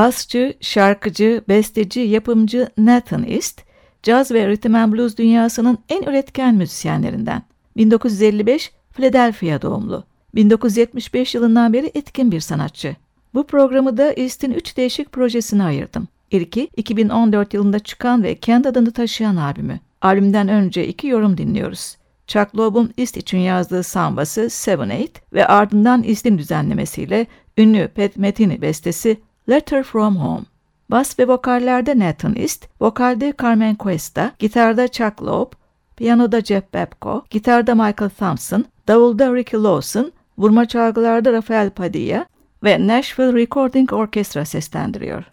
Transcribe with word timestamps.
Basçı, 0.00 0.54
şarkıcı, 0.60 1.42
besteci, 1.48 2.00
yapımcı 2.00 2.68
Nathan 2.78 3.24
East, 3.28 3.60
caz 4.02 4.32
ve 4.32 4.48
rhythm 4.48 4.74
and 4.74 4.92
blues 4.92 5.16
dünyasının 5.16 5.78
en 5.88 6.02
üretken 6.02 6.54
müzisyenlerinden. 6.54 7.42
1955 7.76 8.72
Philadelphia 8.92 9.62
doğumlu. 9.62 10.04
1975 10.34 11.34
yılından 11.34 11.72
beri 11.72 11.90
etkin 11.94 12.32
bir 12.32 12.40
sanatçı. 12.40 12.96
Bu 13.34 13.46
programı 13.46 13.96
da 13.96 14.12
East'in 14.12 14.50
üç 14.50 14.76
değişik 14.76 15.12
projesine 15.12 15.62
ayırdım. 15.62 16.08
İlki 16.30 16.68
2014 16.76 17.54
yılında 17.54 17.78
çıkan 17.78 18.22
ve 18.22 18.34
kendi 18.34 18.68
adını 18.68 18.92
taşıyan 18.92 19.36
albümü. 19.36 19.80
Albümden 20.02 20.48
önce 20.48 20.86
iki 20.86 21.06
yorum 21.06 21.38
dinliyoruz. 21.38 21.96
Chuck 22.26 22.56
Loeb'un 22.56 22.92
East 22.98 23.16
için 23.16 23.38
yazdığı 23.38 23.82
sambası 23.82 24.50
Seven 24.50 24.90
Eight 24.90 25.32
ve 25.32 25.46
ardından 25.46 26.04
East'in 26.04 26.38
düzenlemesiyle 26.38 27.26
ünlü 27.58 27.88
Pat 27.88 28.16
Metheny 28.16 28.60
bestesi 28.60 29.16
Letter 29.50 29.82
From 29.82 30.16
Home. 30.16 30.44
Bas 30.90 31.18
ve 31.18 31.28
vokallerde 31.28 31.98
Nathan 31.98 32.36
East, 32.36 32.68
vokalde 32.80 33.32
Carmen 33.32 33.74
Cuesta, 33.74 34.32
gitarda 34.38 34.88
Chuck 34.88 35.22
Loeb, 35.22 35.52
piyanoda 35.96 36.40
Jeff 36.40 36.74
Babco, 36.74 37.24
gitarda 37.30 37.74
Michael 37.74 38.10
Thompson, 38.10 38.64
davulda 38.88 39.34
Ricky 39.34 39.62
Lawson, 39.62 40.12
vurma 40.38 40.68
çalgılarda 40.68 41.32
Rafael 41.32 41.70
Padilla 41.70 42.26
ve 42.64 42.86
Nashville 42.86 43.32
Recording 43.32 43.92
Orchestra 43.92 44.44
seslendiriyor. 44.44 45.24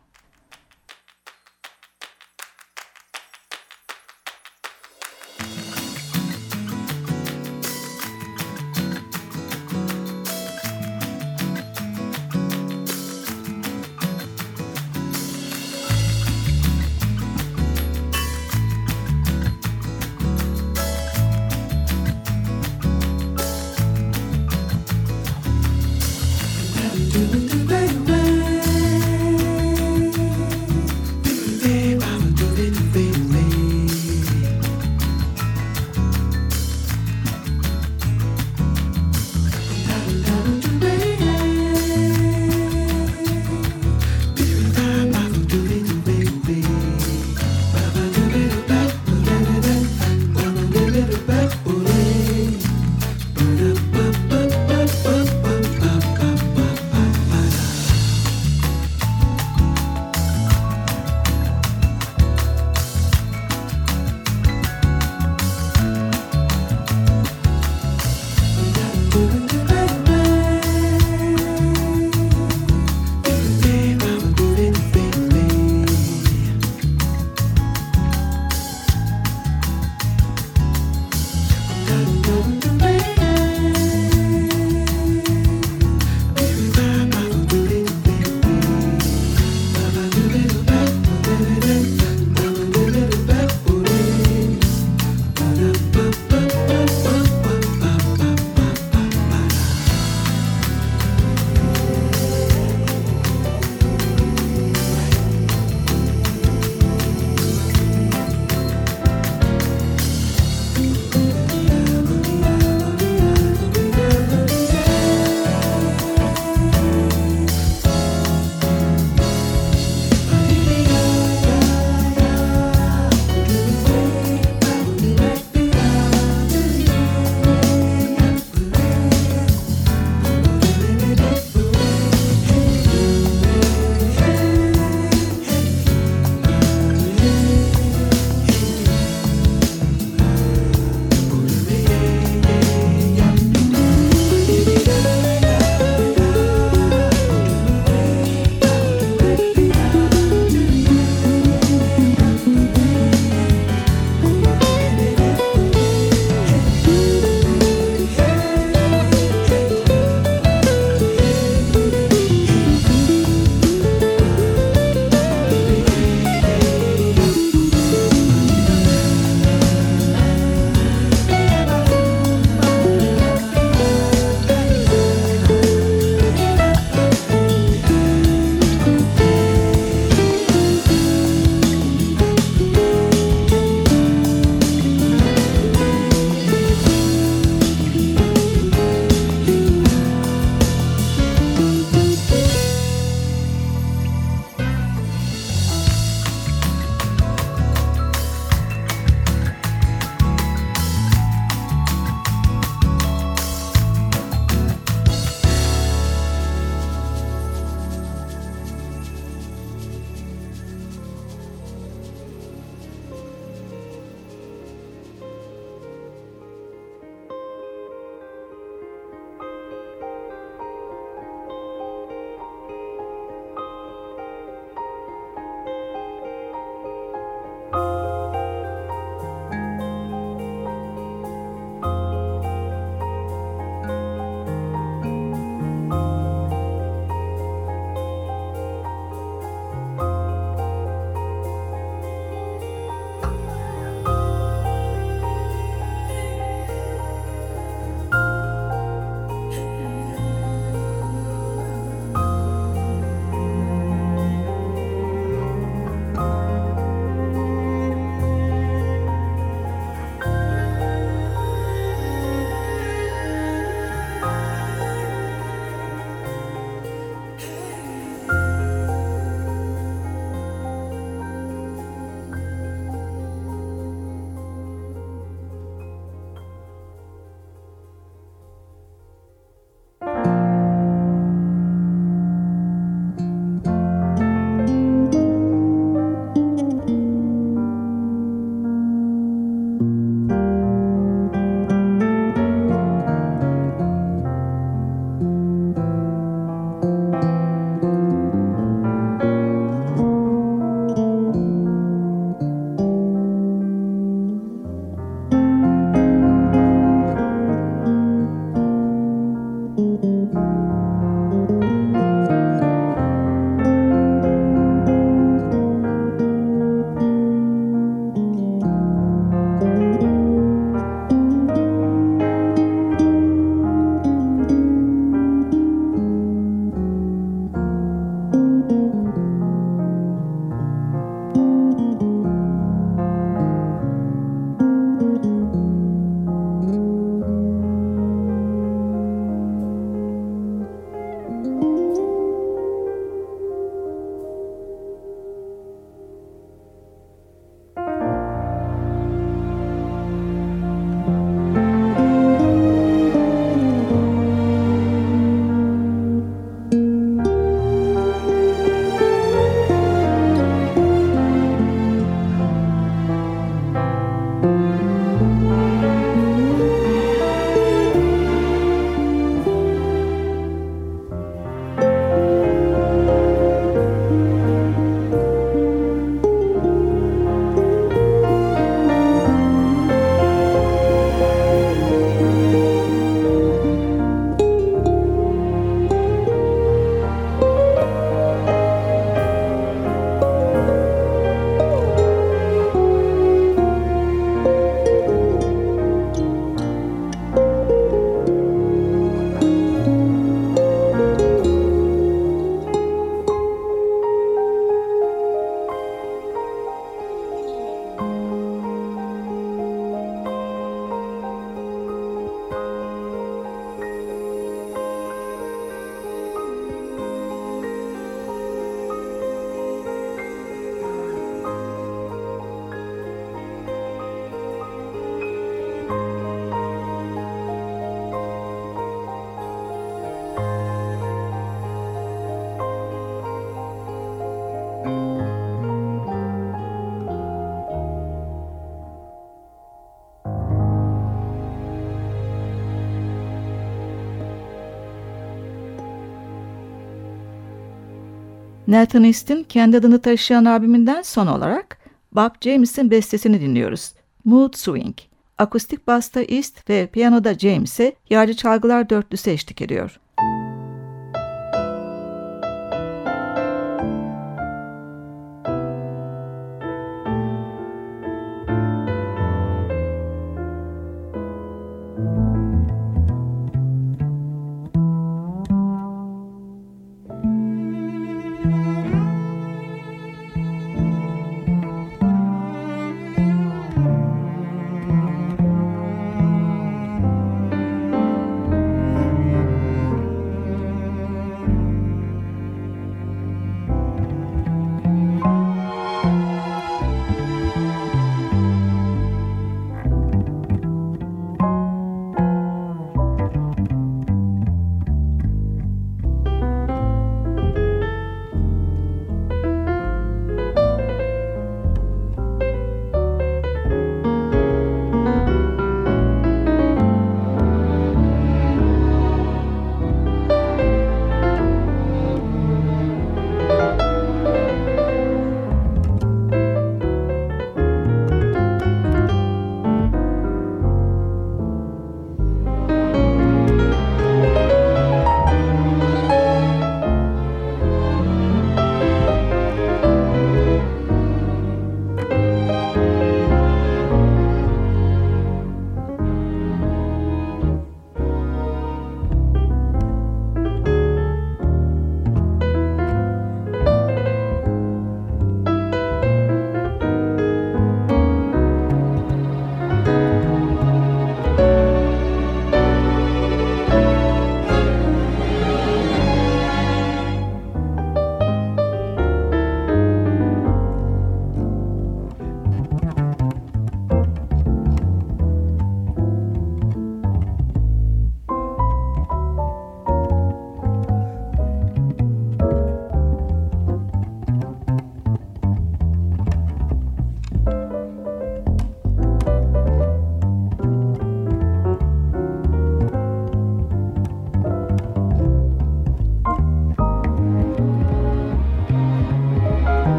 Nathan 448.68 449.04
East'in 449.04 449.44
kendi 449.44 449.78
adını 449.78 450.02
taşıyan 450.02 450.46
albümünden 450.46 451.02
son 451.02 451.28
olarak 451.28 451.78
Bob 452.12 452.32
James'in 452.42 452.92
bestesini 452.92 453.42
dinliyoruz. 453.42 453.94
Mood 454.26 454.54
Swing. 454.54 454.98
Akustik 455.38 455.88
basta 455.88 456.22
East 456.22 456.70
ve 456.70 456.88
piyanoda 456.88 457.34
James'e 457.34 457.96
yardımcı 458.10 458.38
çalgılar 458.38 458.90
dörtlüsü 458.90 459.30
eşlik 459.32 459.62
ediyor. 459.62 460.00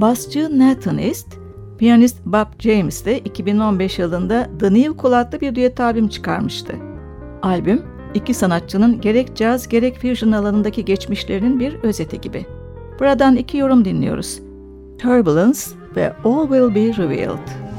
Basçı 0.00 0.58
Nathan 0.58 0.98
East, 0.98 1.26
piyanist 1.78 2.26
Bob 2.26 2.46
James 2.58 3.04
de 3.04 3.18
2015 3.18 3.98
yılında 3.98 4.50
The 4.60 4.74
New 4.74 5.02
Cool 5.02 5.12
adlı 5.12 5.40
bir 5.40 5.54
düet 5.54 5.80
albüm 5.80 6.08
çıkarmıştı. 6.08 6.72
Albüm, 7.42 7.82
iki 8.14 8.34
sanatçının 8.34 9.00
gerek 9.00 9.36
caz 9.36 9.68
gerek 9.68 9.98
fusion 9.98 10.32
alanındaki 10.32 10.84
geçmişlerinin 10.84 11.60
bir 11.60 11.74
özeti 11.74 12.20
gibi. 12.20 12.46
Buradan 13.00 13.36
iki 13.36 13.56
yorum 13.56 13.84
dinliyoruz. 13.84 14.40
Turbulence 14.98 15.60
ve 15.96 16.12
All 16.24 16.42
Will 16.42 16.74
Be 16.74 17.02
Revealed. 17.02 17.69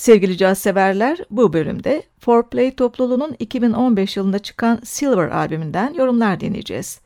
Sevgili 0.00 0.36
caz 0.36 0.58
severler, 0.58 1.18
bu 1.30 1.52
bölümde 1.52 2.02
Foreplay 2.18 2.74
topluluğunun 2.74 3.36
2015 3.38 4.16
yılında 4.16 4.38
çıkan 4.38 4.78
Silver 4.84 5.28
albümünden 5.28 5.94
yorumlar 5.94 6.40
dinleyeceğiz. 6.40 7.00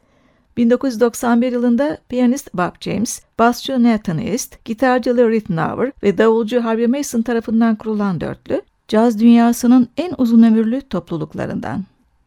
1991 0.56 1.52
yılında 1.52 1.98
piyanist 2.08 2.54
Bob 2.54 2.72
James, 2.80 3.22
basçı 3.38 3.82
Nathan 3.82 4.18
East, 4.18 4.64
gitarcı 4.64 5.16
Larry 5.16 5.32
Ritenour 5.32 5.90
ve 6.02 6.18
davulcu 6.18 6.64
Harvey 6.64 6.86
Mason 6.86 7.22
tarafından 7.22 7.76
kurulan 7.76 8.20
dörtlü, 8.20 8.62
caz 8.88 9.20
dünyasının 9.20 9.88
en 9.96 10.14
uzun 10.18 10.42
ömürlü 10.42 10.80
topluluklarından. 10.80 11.84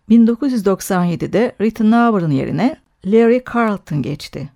1997'de 0.09 1.55
Ritenour'ın 1.61 2.31
yerine 2.31 2.77
Larry 3.05 3.43
Carlton 3.55 4.01
geçti. 4.01 4.49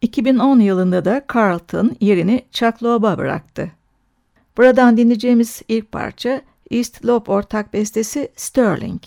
2010 0.00 0.60
yılında 0.60 1.04
da 1.04 1.24
Carlton 1.34 1.96
yerini 2.00 2.42
Chuck 2.52 2.82
Loeb'a 2.82 3.18
bıraktı. 3.18 3.77
Buradan 4.58 4.96
dinleyeceğimiz 4.96 5.62
ilk 5.68 5.92
parça 5.92 6.42
East 6.70 7.06
Loeb 7.06 7.26
ortak 7.26 7.72
bestesi 7.72 8.28
Sterling. 8.36 9.02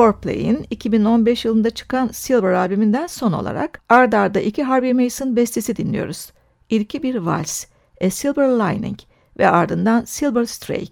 Foreplay'in 0.00 0.66
2015 0.70 1.44
yılında 1.44 1.70
çıkan 1.70 2.08
Silver 2.08 2.52
albümünden 2.52 3.06
son 3.06 3.32
olarak 3.32 3.80
ard 3.88 4.12
arda 4.12 4.40
iki 4.40 4.62
Harvey 4.62 4.92
Mason 4.92 5.36
bestesi 5.36 5.76
dinliyoruz. 5.76 6.32
İlki 6.70 7.02
bir 7.02 7.14
vals, 7.14 7.64
A 8.04 8.10
Silver 8.10 8.48
Lining 8.48 8.98
ve 9.38 9.48
ardından 9.48 10.04
Silver 10.04 10.44
Streak. 10.44 10.90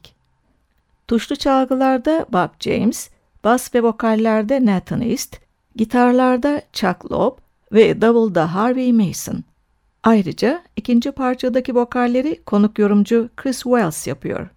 Tuşlu 1.08 1.36
çalgılarda 1.36 2.26
Bob 2.32 2.48
James, 2.60 3.10
bas 3.44 3.74
ve 3.74 3.82
vokallerde 3.82 4.66
Nathan 4.66 5.00
East, 5.00 5.36
gitarlarda 5.76 6.62
Chuck 6.72 7.12
Loeb 7.12 7.38
ve 7.72 8.00
davulda 8.00 8.54
Harvey 8.54 8.92
Mason. 8.92 9.44
Ayrıca 10.02 10.62
ikinci 10.76 11.12
parçadaki 11.12 11.74
vokalleri 11.74 12.42
konuk 12.46 12.78
yorumcu 12.78 13.28
Chris 13.36 13.62
Wells 13.62 14.06
yapıyor. 14.06 14.48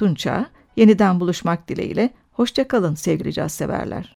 Tunça. 0.00 0.46
Yeniden 0.76 1.20
buluşmak 1.20 1.68
dileğiyle. 1.68 2.10
Hoşçakalın 2.32 2.94
sevgili 2.94 3.32
caz 3.32 3.52
severler. 3.52 4.08